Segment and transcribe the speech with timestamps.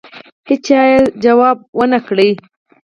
[0.49, 2.17] هېچا یې ځواب ونه کړ.